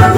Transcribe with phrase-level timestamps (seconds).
[0.00, 0.16] Halo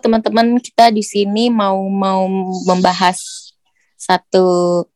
[0.00, 2.24] teman-teman, kita di sini mau mau
[2.64, 3.20] membahas
[4.00, 4.88] satu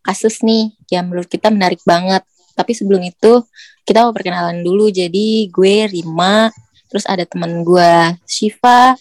[0.00, 2.24] kasus nih yang menurut kita menarik banget.
[2.56, 3.44] Tapi sebelum itu
[3.84, 4.88] kita mau perkenalan dulu.
[4.88, 6.48] Jadi gue Rima,
[6.88, 8.96] terus ada teman gue Shiva,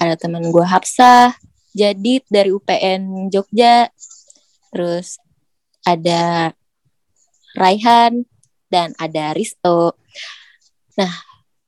[0.00, 1.36] ada teman gue Hapsah,
[1.76, 3.92] Jadit dari UPN Jogja,
[4.72, 5.20] terus
[5.84, 6.56] ada
[7.52, 8.24] Raihan
[8.70, 9.98] dan ada Risto.
[10.96, 11.12] Nah,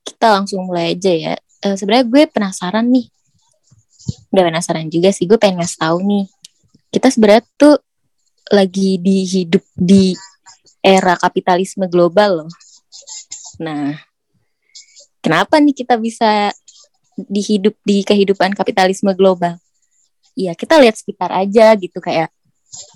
[0.07, 1.33] kita langsung mulai aja ya.
[1.63, 3.07] Uh, sebenarnya gue penasaran nih.
[4.31, 6.25] Gak penasaran juga sih gue pengen ngasih tahu nih.
[6.91, 7.75] Kita sebenarnya tuh
[8.51, 10.11] lagi di hidup di
[10.83, 12.51] era kapitalisme global loh.
[13.63, 13.95] Nah
[15.23, 16.51] kenapa nih kita bisa
[17.15, 19.55] dihidup di kehidupan kapitalisme global?
[20.35, 22.27] Ya kita lihat sekitar aja gitu kayak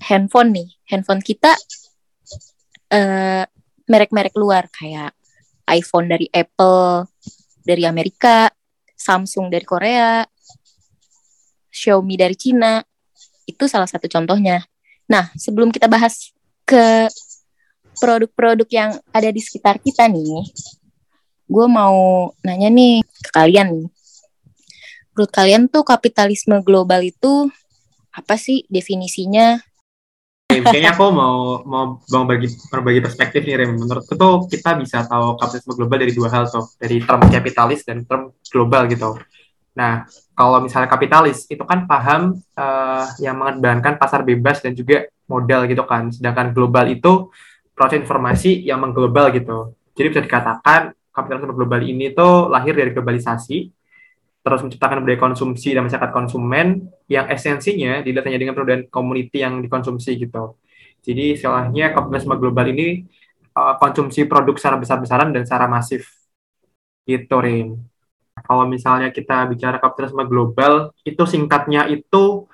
[0.03, 0.67] handphone nih.
[0.91, 1.55] Handphone kita
[2.91, 3.47] uh,
[3.87, 5.15] merek-merek luar kayak
[5.67, 7.07] iPhone dari Apple
[7.67, 8.47] dari Amerika
[8.97, 10.23] Samsung dari Korea,
[11.69, 12.79] Xiaomi dari Cina.
[13.43, 14.63] Itu salah satu contohnya.
[15.07, 16.31] Nah, sebelum kita bahas
[16.67, 17.07] ke
[17.99, 20.43] produk-produk yang ada di sekitar kita nih,
[21.47, 23.87] gue mau nanya nih ke kalian nih.
[25.15, 27.47] Menurut kalian tuh kapitalisme global itu
[28.11, 29.61] apa sih definisinya?
[30.65, 33.77] Kayaknya aku mau mau mau bagi berbagi perspektif nih Rem.
[33.77, 38.07] Menurutku tuh kita bisa tahu kapitalisme global dari dua hal tuh, dari term kapitalis dan
[38.07, 39.19] term global gitu.
[39.77, 45.69] Nah, kalau misalnya kapitalis itu kan paham uh, yang mengedepankan pasar bebas dan juga modal
[45.69, 46.09] gitu kan.
[46.09, 47.29] Sedangkan global itu
[47.77, 49.77] proses informasi yang mengglobal gitu.
[49.93, 53.76] Jadi bisa dikatakan kapitalisme global ini tuh lahir dari globalisasi
[54.47, 60.15] terus menciptakan budaya konsumsi dan masyarakat konsumen yang esensinya dilatihnya dengan perubahan community yang dikonsumsi
[60.23, 60.55] gitu.
[61.03, 63.03] Jadi istilahnya kapitalisme global ini
[63.51, 66.07] uh, konsumsi produk secara besar-besaran dan secara masif.
[67.03, 67.75] Gitu, Rin.
[68.39, 72.47] Kalau misalnya kita bicara kapitalisme global, itu singkatnya itu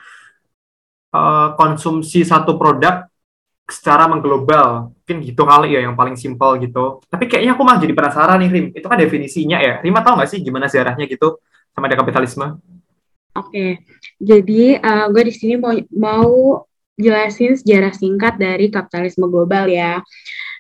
[1.14, 3.06] uh, konsumsi satu produk
[3.70, 4.90] secara mengglobal.
[4.98, 7.04] Mungkin gitu kali ya yang paling simpel gitu.
[7.06, 8.66] Tapi kayaknya aku mah jadi penasaran nih, Rim.
[8.74, 9.74] Itu kan definisinya ya.
[9.86, 11.38] Rima tahu nggak sih gimana sejarahnya gitu?
[11.74, 12.62] Sama ada kapitalisme?
[13.34, 13.72] Oke, okay.
[14.22, 16.34] jadi uh, gue di sini mau mau
[16.94, 20.06] jelasin sejarah singkat dari kapitalisme global ya.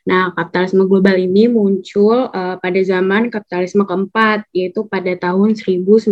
[0.03, 6.12] Nah, kapitalisme global ini muncul uh, pada zaman kapitalisme keempat, yaitu pada tahun 1914.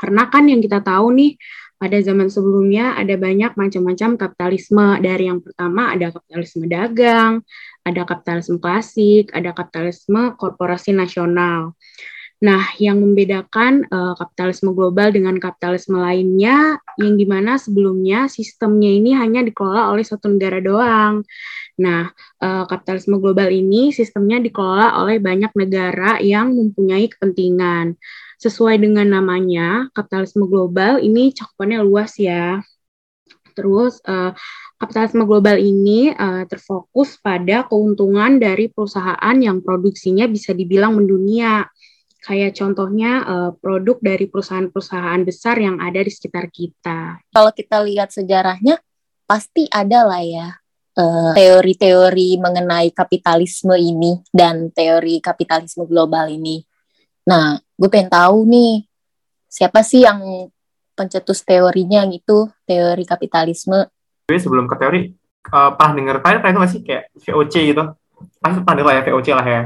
[0.00, 1.36] Karena kan yang kita tahu nih,
[1.78, 4.86] pada zaman sebelumnya ada banyak macam-macam kapitalisme.
[4.98, 7.44] Dari yang pertama ada kapitalisme dagang,
[7.84, 11.76] ada kapitalisme klasik, ada kapitalisme korporasi nasional.
[12.38, 19.10] Nah, yang membedakan uh, kapitalisme global dengan kapitalisme lainnya, yang di mana sebelumnya sistemnya ini
[19.18, 21.26] hanya dikelola oleh satu negara doang.
[21.82, 27.98] Nah, uh, kapitalisme global ini sistemnya dikelola oleh banyak negara yang mempunyai kepentingan.
[28.38, 32.62] Sesuai dengan namanya, kapitalisme global ini cakupannya luas ya.
[33.58, 34.30] Terus, uh,
[34.78, 41.66] kapitalisme global ini uh, terfokus pada keuntungan dari perusahaan yang produksinya bisa dibilang mendunia
[42.18, 47.22] kayak contohnya uh, produk dari perusahaan-perusahaan besar yang ada di sekitar kita.
[47.30, 48.82] Kalau kita lihat sejarahnya,
[49.28, 50.48] pasti ada lah ya
[50.96, 56.64] eh, teori-teori mengenai kapitalisme ini dan teori kapitalisme global ini.
[57.28, 58.88] Nah, gue pengen tahu nih,
[59.52, 60.48] siapa sih yang
[60.96, 63.84] pencetus teorinya gitu, teori kapitalisme?
[64.26, 65.00] Gue sebelum ke teori,
[65.52, 67.84] uh, pernah denger, kalian pernah itu gak sih kayak VOC gitu?
[68.40, 69.62] Pasti pernah denger lah ya, VOC lah ya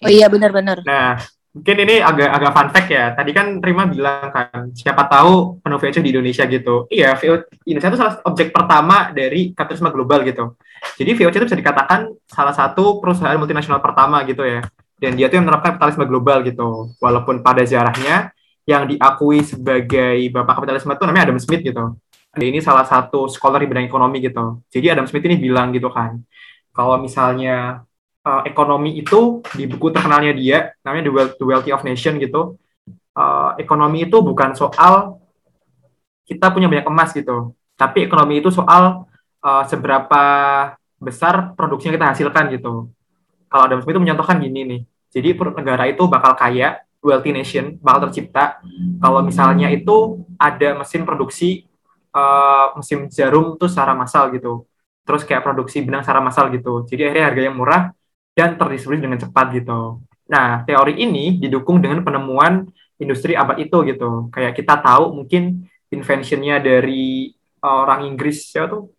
[0.00, 0.80] Oh iya benar-benar.
[0.80, 1.20] Nah,
[1.52, 3.04] mungkin ini agak agak fun fact ya.
[3.12, 6.88] Tadi kan Rima bilang kan, siapa tahu penuh VOC di Indonesia gitu.
[6.88, 10.56] Iya, VOC Indonesia itu salah objek pertama dari kapitalisme global gitu.
[10.96, 14.64] Jadi VOC itu bisa dikatakan salah satu perusahaan multinasional pertama gitu ya.
[15.00, 16.96] Dan dia tuh yang menerapkan kapitalisme global gitu.
[16.96, 18.32] Walaupun pada sejarahnya
[18.64, 21.96] yang diakui sebagai bapak kapitalisme itu namanya Adam Smith gitu.
[22.30, 24.62] Dan ini salah satu scholar di bidang ekonomi gitu.
[24.70, 26.22] Jadi Adam Smith ini bilang gitu kan,
[26.70, 27.82] kalau misalnya
[28.24, 32.56] uh, ekonomi itu di buku terkenalnya dia namanya The, Wealth, The Wealthy of Nation gitu.
[33.10, 35.18] Uh, ekonomi itu bukan soal
[36.28, 37.52] kita punya banyak emas gitu.
[37.74, 39.08] Tapi ekonomi itu soal
[39.42, 40.22] uh, seberapa
[41.00, 42.92] besar produksi yang kita hasilkan gitu.
[43.50, 44.80] Kalau Adam Smith itu menyontohkan gini nih.
[45.10, 48.62] Jadi negara itu bakal kaya wealthy nation bakal tercipta.
[49.02, 51.66] Kalau misalnya itu ada mesin produksi
[52.14, 54.68] uh, mesin jarum tuh secara massal gitu.
[55.02, 56.86] Terus kayak produksi benang secara massal gitu.
[56.86, 57.82] Jadi akhirnya harga yang murah
[58.34, 60.00] dan terdistribusi dengan cepat gitu.
[60.30, 62.66] Nah, teori ini didukung dengan penemuan
[63.02, 64.30] industri abad itu gitu.
[64.30, 68.94] Kayak kita tahu mungkin inventionnya dari orang Inggris ya tuh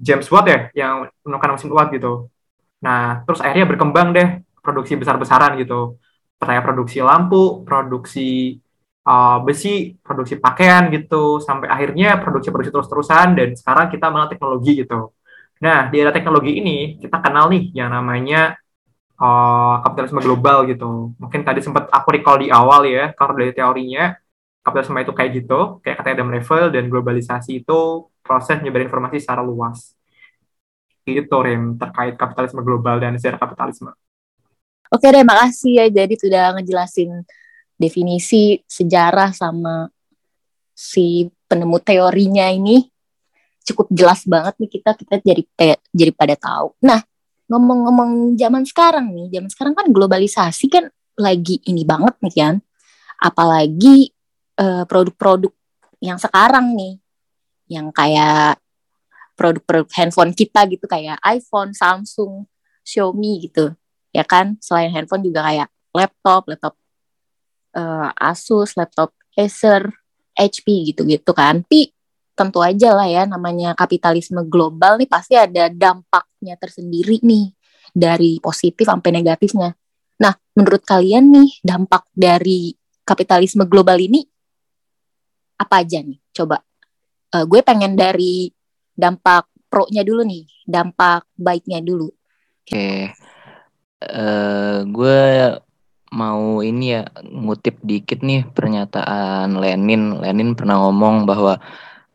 [0.00, 2.28] James Watt ya yang menemukan mesin Watt gitu.
[2.80, 4.28] Nah, terus akhirnya berkembang deh
[4.64, 6.00] produksi besar-besaran gitu.
[6.40, 8.56] Pertanyaan produksi lampu, produksi
[9.04, 15.12] uh, besi, produksi pakaian gitu, sampai akhirnya produksi-produksi terus-terusan dan sekarang kita mengenal teknologi gitu.
[15.60, 18.56] Nah, di era teknologi ini kita kenal nih yang namanya
[19.20, 21.12] uh, kapitalisme global gitu.
[21.20, 24.16] Mungkin tadi sempat aku recall di awal ya, kalau dari teorinya
[24.64, 29.44] kapitalisme itu kayak gitu, kayak kata Adam Level dan globalisasi itu proses menyebar informasi secara
[29.44, 29.92] luas.
[31.04, 33.92] Itu Rem terkait kapitalisme global dan sejarah kapitalisme.
[34.90, 35.86] Oke deh, makasih ya.
[35.88, 37.22] Jadi sudah ngejelasin
[37.78, 39.88] definisi sejarah sama
[40.76, 42.89] si penemu teorinya ini
[43.64, 45.42] cukup jelas banget nih kita kita jadi
[45.92, 46.74] jadi pada tahu.
[46.82, 47.00] Nah,
[47.50, 50.84] ngomong-ngomong zaman sekarang nih, zaman sekarang kan globalisasi kan
[51.18, 52.54] lagi ini banget nih kan.
[53.20, 54.10] Apalagi
[54.56, 55.52] eh, produk-produk
[56.00, 56.96] yang sekarang nih
[57.70, 58.58] yang kayak
[59.38, 62.44] produk-produk handphone kita gitu kayak iPhone, Samsung,
[62.84, 63.72] Xiaomi gitu.
[64.10, 64.58] Ya kan?
[64.60, 66.74] Selain handphone juga kayak laptop, laptop
[67.72, 69.88] uh, Asus, laptop Acer,
[70.34, 71.62] HP gitu-gitu kan.
[71.64, 71.94] Tapi
[72.40, 77.52] tentu aja lah ya namanya kapitalisme global nih pasti ada dampaknya tersendiri nih
[77.92, 79.76] dari positif sampai negatifnya.
[80.24, 82.72] Nah, menurut kalian nih dampak dari
[83.04, 84.24] kapitalisme global ini
[85.60, 86.16] apa aja nih?
[86.32, 86.64] Coba
[87.36, 88.48] uh, gue pengen dari
[88.96, 92.08] dampak pro-nya dulu nih, dampak baiknya dulu.
[92.64, 93.12] Oke,
[94.00, 95.20] uh, gue
[96.10, 100.18] mau ini ya ngutip dikit nih pernyataan Lenin.
[100.18, 101.60] Lenin pernah ngomong bahwa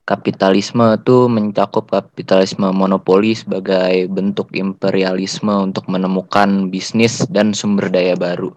[0.06, 8.54] kapitalisme itu mencakup kapitalisme monopoli sebagai bentuk imperialisme untuk menemukan bisnis dan sumber daya baru.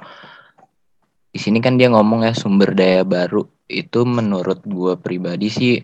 [1.33, 5.77] Di sini kan dia ngomong ya sumber daya baru itu menurut gue pribadi sih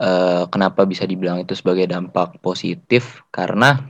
[0.00, 3.80] uh, kenapa bisa dibilang itu sebagai dampak positif karena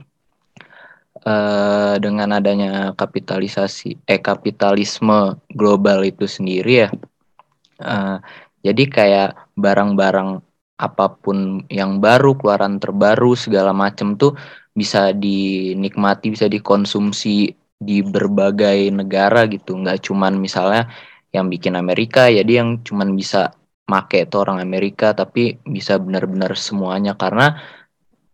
[1.27, 6.89] uh, dengan adanya kapitalisasi eh kapitalisme global itu sendiri ya
[7.83, 8.23] uh,
[8.63, 9.29] jadi kayak
[9.59, 10.52] barang-barang
[10.83, 14.35] apa pun yang baru, keluaran terbaru segala macam tuh
[14.75, 19.79] bisa dinikmati, bisa dikonsumsi di berbagai negara gitu.
[19.79, 20.91] Nggak cuman misalnya
[21.31, 23.55] yang bikin Amerika, jadi yang cuman bisa
[23.87, 27.57] make itu orang Amerika, tapi bisa benar-benar semuanya karena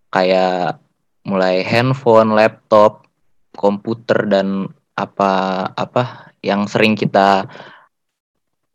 [0.10, 0.82] kayak
[1.26, 3.06] mulai handphone, laptop,
[3.54, 5.32] komputer dan apa
[5.80, 7.48] apa yang sering kita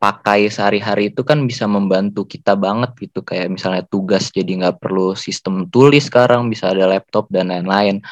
[0.04, 3.24] pakai sehari-hari itu kan bisa membantu kita banget gitu.
[3.24, 8.04] Kayak misalnya tugas jadi nggak perlu sistem tulis sekarang bisa ada laptop dan lain-lain.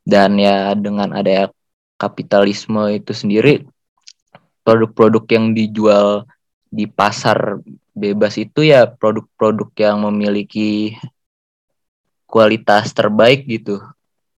[0.00, 1.52] Dan ya dengan ada
[2.00, 3.68] kapitalisme itu sendiri
[4.64, 6.24] produk-produk yang dijual
[6.72, 7.60] di pasar
[7.92, 10.96] bebas itu ya produk-produk yang memiliki
[12.24, 13.84] kualitas terbaik gitu.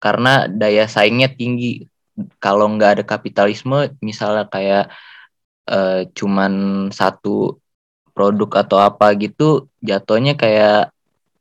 [0.02, 1.86] Karena daya saingnya tinggi.
[2.42, 4.90] Kalau nggak ada kapitalisme misalnya kayak
[5.68, 6.54] uh, cuman
[6.90, 7.60] satu
[8.16, 10.90] produk atau apa gitu jatuhnya kayak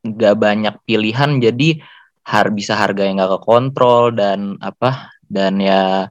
[0.05, 1.81] nggak banyak pilihan jadi
[2.26, 6.11] har bisa harga yang nggak kekontrol dan apa dan ya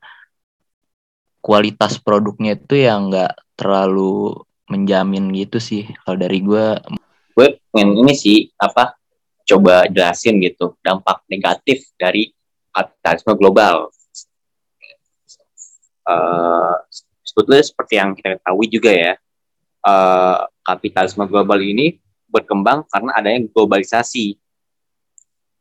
[1.45, 4.33] kualitas produknya itu yang nggak terlalu
[4.65, 5.85] menjamin gitu sih.
[6.01, 6.65] Kalau dari gue
[7.35, 8.97] gue pengen ini sih apa
[9.45, 12.33] coba jelasin gitu dampak negatif dari
[12.73, 13.93] kapitalisme global.
[16.05, 16.74] Uh,
[17.35, 19.13] sebetulnya seperti yang kita ketahui juga ya,
[19.83, 21.99] uh, kapitalisme global ini
[22.31, 24.39] berkembang karena adanya globalisasi.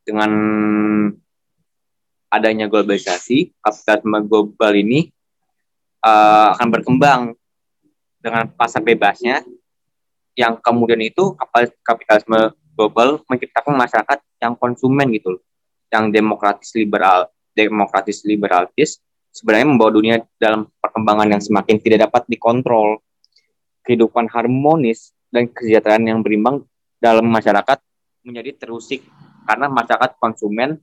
[0.06, 0.30] Dengan
[2.30, 5.10] adanya globalisasi, kapitalisme global ini
[6.06, 7.20] uh, akan berkembang
[8.22, 9.42] dengan pasar bebasnya,
[10.38, 11.34] yang kemudian itu
[11.82, 15.42] kapitalisme global menciptakan masyarakat yang konsumen gitu,
[15.90, 19.02] yang demokratis liberal, demokratis liberalis
[19.34, 23.02] sebenarnya membawa dunia dalam perkembangan yang semakin tidak dapat dikontrol.
[23.84, 26.64] Kehidupan harmonis dan kesejahteraan yang berimbang
[26.96, 27.82] dalam masyarakat
[28.24, 29.04] menjadi terusik
[29.44, 30.80] karena masyarakat konsumen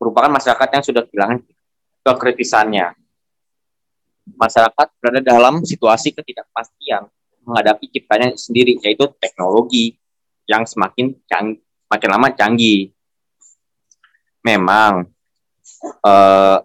[0.00, 1.44] merupakan masyarakat yang sudah kehilangan
[2.00, 2.96] kekritisannya.
[4.40, 7.12] Masyarakat berada dalam situasi ketidakpastian
[7.44, 10.00] menghadapi ciptanya sendiri yaitu teknologi
[10.48, 11.60] yang semakin canggih,
[11.92, 12.94] makin lama canggih.
[14.40, 15.12] Memang
[16.00, 16.64] uh,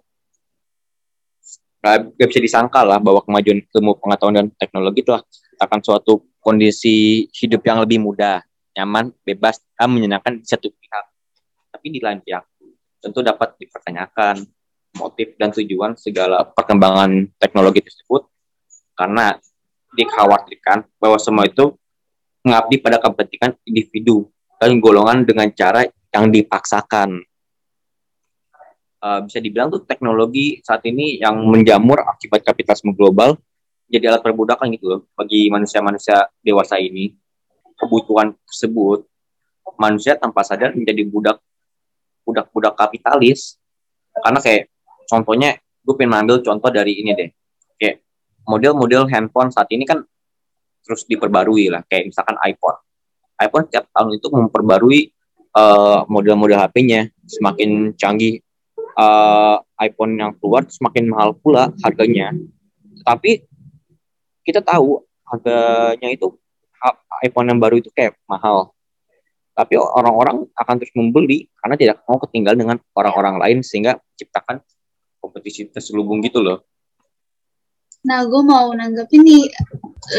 [2.16, 5.22] gak bisa disangka lah bahwa kemajuan ilmu pengetahuan dan teknologi telah
[5.60, 8.44] akan suatu kondisi hidup yang lebih mudah,
[8.76, 11.04] nyaman, bebas, dan menyenangkan di satu pihak.
[11.72, 12.44] Tapi di lain pihak
[13.00, 14.42] tentu dapat dipertanyakan
[14.98, 18.26] motif dan tujuan segala perkembangan teknologi tersebut
[18.96, 19.36] karena
[19.94, 21.76] dikhawatirkan bahwa semua itu
[22.42, 24.26] mengabdi pada kepentingan individu
[24.56, 27.20] dan golongan dengan cara yang dipaksakan.
[29.06, 33.38] Uh, bisa dibilang tuh teknologi saat ini yang menjamur akibat kapitalisme global
[33.86, 37.14] jadi alat perbudakan gitu loh bagi manusia-manusia dewasa ini.
[37.76, 39.06] Kebutuhan tersebut
[39.78, 41.38] manusia tanpa sadar menjadi budak
[42.26, 43.60] budak-budak kapitalis.
[44.10, 44.72] Karena kayak
[45.06, 47.30] contohnya gue pengen ambil contoh dari ini deh.
[47.78, 48.02] Kayak
[48.48, 50.02] model-model handphone saat ini kan
[50.82, 52.78] terus diperbarui lah kayak misalkan iPhone.
[53.36, 55.00] iPhone setiap tahun itu memperbarui
[55.52, 58.40] uh, model-model HP-nya semakin canggih
[58.96, 62.32] uh, iPhone yang keluar semakin mahal pula harganya
[63.06, 63.46] tapi
[64.42, 66.34] kita tahu harganya itu
[67.22, 68.74] iPhone yang baru itu kayak mahal.
[69.56, 74.60] Tapi orang-orang akan terus membeli karena tidak mau ketinggalan dengan orang-orang lain sehingga menciptakan
[75.22, 76.66] kompetisi terselubung gitu loh.
[78.04, 79.48] Nah, gue mau nanggepin nih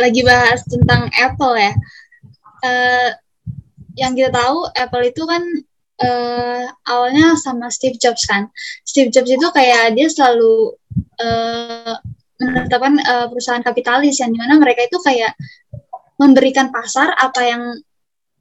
[0.01, 1.73] lagi bahas tentang Apple ya.
[2.65, 3.09] Uh,
[3.93, 5.45] yang kita tahu Apple itu kan
[6.01, 8.49] uh, awalnya sama Steve Jobs kan.
[8.85, 10.77] Steve Jobs itu kayak dia selalu
[11.21, 11.95] uh,
[12.37, 15.33] menetapkan uh, perusahaan kapitalis yang di mana mereka itu kayak
[16.21, 17.63] memberikan pasar apa yang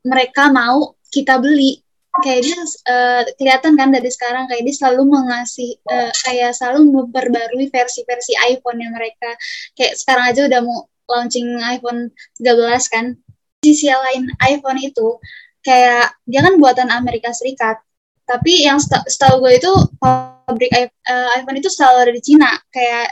[0.05, 1.81] mereka mau kita beli.
[2.17, 7.69] Kayak dia uh, kelihatan kan dari sekarang kayak dia selalu mengasih uh, kayak selalu memperbarui
[7.69, 9.37] versi-versi iPhone yang mereka.
[9.77, 12.09] Kayak sekarang aja udah mau launching iPhone
[12.41, 13.07] 13 kan.
[13.61, 15.21] Sisi lain iPhone itu
[15.67, 17.83] kayak dia kan buatan Amerika Serikat
[18.23, 20.71] tapi yang setahu gue itu pabrik
[21.35, 23.11] iPhone itu selalu ada di Cina kayak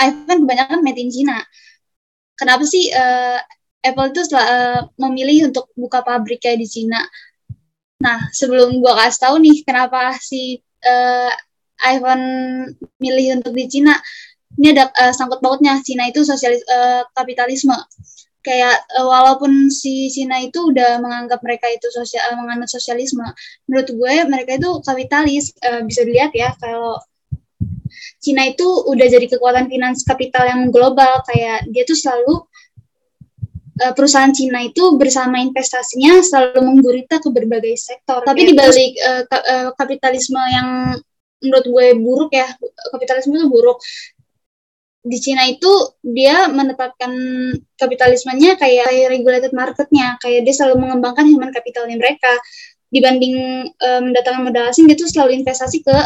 [0.00, 1.36] iPhone kebanyakan made in China.
[2.34, 3.36] Kenapa sih uh,
[3.84, 7.00] Apple itu uh, memilih untuk buka pabrik kayak di Cina?
[8.00, 10.56] Nah, sebelum gua kasih tahu nih kenapa si
[10.88, 11.32] uh,
[11.84, 12.24] iPhone
[12.96, 13.92] milih untuk di Cina,
[14.56, 15.76] ini ada uh, sangkut pautnya.
[15.84, 17.76] Cina itu sosialis uh, kapitalisme.
[18.40, 23.24] Kayak uh, walaupun si Cina itu udah menganggap mereka itu sosial uh, menganut sosialisme,
[23.68, 25.52] menurut gue mereka itu kapitalis.
[25.60, 26.96] Uh, bisa dilihat ya kalau
[28.20, 32.48] Cina itu udah jadi kekuatan finans kapital yang global kayak dia tuh selalu
[33.84, 38.24] uh, perusahaan Cina itu bersama investasinya selalu menggurita ke berbagai sektor.
[38.24, 40.96] Tapi di balik uh, kapitalisme yang
[41.40, 42.48] menurut gue buruk ya,
[42.92, 43.80] kapitalisme itu buruk.
[45.00, 47.08] Di Cina itu dia menetapkan
[47.80, 52.28] kapitalismenya kayak, regulated marketnya, kayak dia selalu mengembangkan human capitalnya mereka
[52.90, 55.96] dibanding um, mendatangkan modal asing dia tuh selalu investasi ke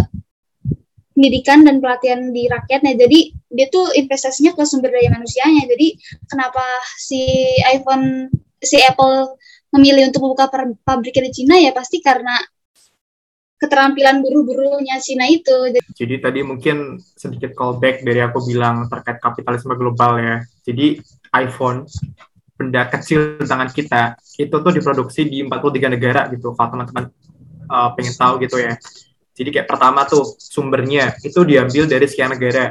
[1.16, 2.94] pendidikan dan pelatihan di rakyatnya.
[2.94, 3.18] Jadi
[3.50, 5.66] dia tuh investasinya ke sumber daya manusianya.
[5.66, 5.98] Jadi
[6.30, 6.62] kenapa
[6.98, 7.24] si
[7.70, 8.30] iPhone,
[8.62, 9.38] si Apple
[9.74, 10.46] memilih untuk membuka
[10.86, 12.38] pabriknya di Cina ya pasti karena
[13.58, 15.72] keterampilan buru-burunya Cina itu.
[15.94, 20.36] Jadi tadi mungkin sedikit callback dari aku bilang terkait kapitalisme global ya.
[20.66, 21.00] Jadi
[21.34, 21.88] iPhone
[22.54, 27.10] benda kecil tangan kita itu tuh diproduksi di 43 negara gitu kalau teman-teman
[27.66, 28.78] uh, pengen tahu gitu ya
[29.34, 32.70] jadi kayak pertama tuh sumbernya itu diambil dari sekian negara.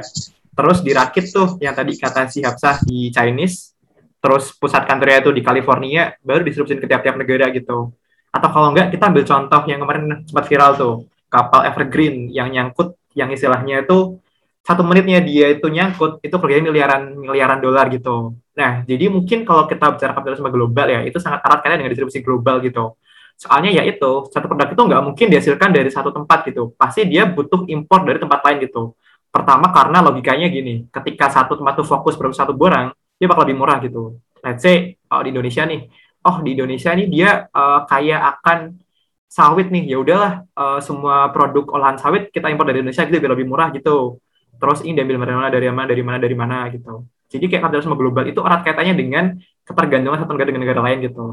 [0.54, 3.76] Terus dirakit tuh yang tadi kata si Hapsah di Chinese,
[4.16, 7.92] terus pusat kantornya itu di California, baru distribusi ke tiap-tiap negara gitu.
[8.34, 10.94] Atau kalau enggak, kita ambil contoh yang kemarin sempat viral tuh,
[11.30, 14.18] kapal Evergreen yang nyangkut, yang istilahnya itu
[14.64, 18.34] satu menitnya dia itu nyangkut, itu kerugian miliaran miliaran dolar gitu.
[18.56, 22.24] Nah, jadi mungkin kalau kita bicara kapitalisme global ya, itu sangat erat kaitan dengan distribusi
[22.24, 22.96] global gitu.
[23.36, 26.72] Soalnya ya itu, satu produk itu nggak mungkin dihasilkan dari satu tempat gitu.
[26.80, 28.96] Pasti dia butuh impor dari tempat lain gitu.
[29.28, 33.58] Pertama karena logikanya gini, ketika satu tempat itu fokus pada satu barang, dia bakal lebih
[33.58, 34.16] murah gitu.
[34.40, 35.90] Let's say oh, di Indonesia nih,
[36.24, 38.80] oh di Indonesia nih dia uh, kayak akan
[39.28, 43.32] sawit nih, ya udahlah uh, semua produk olahan sawit kita impor dari Indonesia gitu biar
[43.34, 44.22] lebih murah gitu.
[44.54, 47.02] Terus ini diambil dari mana, dari mana, dari mana, dari mana gitu.
[47.26, 49.24] Jadi kayak kapitalisme global itu erat kaitannya dengan
[49.66, 51.24] ketergantungan satu negara dengan negara lain gitu.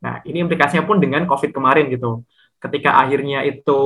[0.00, 2.24] Nah, ini implikasinya pun dengan COVID kemarin gitu.
[2.56, 3.78] Ketika akhirnya itu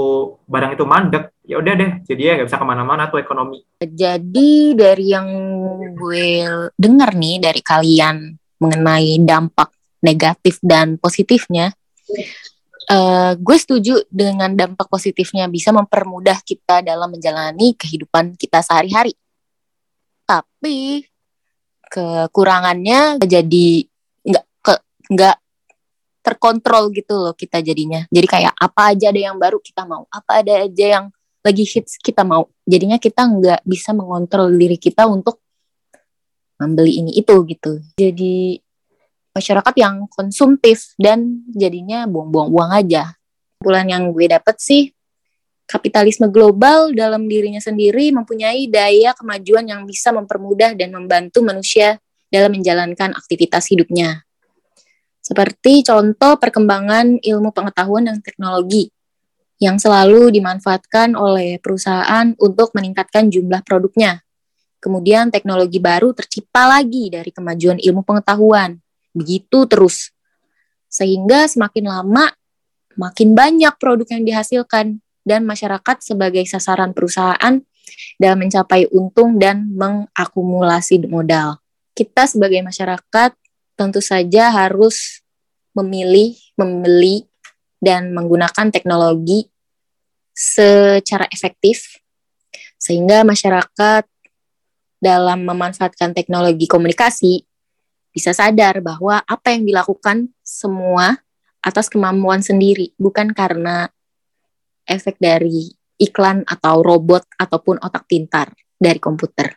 [0.47, 3.65] barang itu mandek, ya udah deh, jadi ya nggak bisa ke mana-mana tuh ekonomi.
[3.83, 5.29] Jadi dari yang
[5.97, 6.47] gue
[6.77, 11.73] dengar nih dari kalian mengenai dampak negatif dan positifnya,
[12.91, 19.15] uh, gue setuju dengan dampak positifnya bisa mempermudah kita dalam menjalani kehidupan kita sehari-hari.
[20.27, 21.07] Tapi
[21.87, 23.87] kekurangannya jadi
[24.27, 24.45] nggak
[25.15, 25.37] nggak
[26.27, 28.03] terkontrol gitu loh kita jadinya.
[28.11, 31.07] Jadi kayak apa aja ada yang baru kita mau, apa ada aja yang
[31.47, 32.51] lagi hits kita mau.
[32.67, 35.39] Jadinya kita nggak bisa mengontrol diri kita untuk
[36.59, 37.79] membeli ini itu gitu.
[37.95, 38.59] Jadi
[39.37, 43.13] masyarakat yang konsumtif dan jadinya buang-buang uang aja.
[43.61, 44.89] Pulang yang gue dapet sih
[45.69, 52.01] kapitalisme global dalam dirinya sendiri mempunyai daya kemajuan yang bisa mempermudah dan membantu manusia
[52.33, 54.27] dalam menjalankan aktivitas hidupnya
[55.27, 58.95] seperti contoh perkembangan ilmu pengetahuan dan teknologi.
[59.57, 64.21] yang selalu dimanfaatkan oleh perusahaan untuk meningkatkan jumlah produknya.
[64.77, 68.77] Kemudian teknologi baru tercipta lagi dari kemajuan ilmu pengetahuan.
[69.17, 70.13] Begitu terus.
[70.93, 72.29] Sehingga semakin lama
[73.01, 77.61] makin banyak produk yang dihasilkan dan masyarakat sebagai sasaran perusahaan
[78.21, 81.61] dalam mencapai untung dan mengakumulasi modal.
[81.97, 83.33] Kita sebagai masyarakat
[83.77, 85.25] tentu saja harus
[85.77, 87.29] memilih, membeli,
[87.81, 89.49] dan menggunakan teknologi
[90.33, 92.01] secara efektif
[92.77, 94.05] sehingga masyarakat
[95.01, 97.45] dalam memanfaatkan teknologi komunikasi
[98.17, 101.21] bisa sadar bahwa apa yang dilakukan semua
[101.61, 103.93] atas kemampuan sendiri bukan karena
[104.89, 105.69] efek dari
[106.01, 109.53] iklan atau robot ataupun otak pintar dari komputer.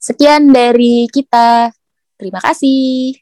[0.00, 1.68] Sekian dari kita.
[2.16, 3.20] Terima kasih.